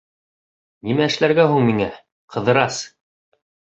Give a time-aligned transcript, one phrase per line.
[0.89, 1.93] —Нимә эшләргә һуң миңә,
[2.37, 2.85] Ҡыҙырас?